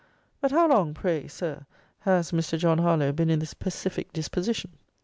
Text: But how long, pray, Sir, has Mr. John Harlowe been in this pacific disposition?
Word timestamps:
But 0.39 0.49
how 0.49 0.67
long, 0.67 0.95
pray, 0.95 1.27
Sir, 1.27 1.67
has 1.99 2.31
Mr. 2.31 2.57
John 2.57 2.79
Harlowe 2.79 3.11
been 3.11 3.29
in 3.29 3.37
this 3.37 3.53
pacific 3.53 4.11
disposition? 4.11 4.71